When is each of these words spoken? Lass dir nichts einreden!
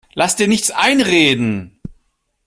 Lass 0.15 0.35
dir 0.35 0.47
nichts 0.47 0.71
einreden! 0.71 1.79